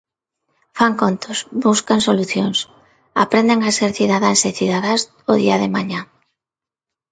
[0.77, 2.57] Fan contos, buscan solucións...
[3.23, 6.01] aprenden a ser cidadáns e cidadás o día de mañá.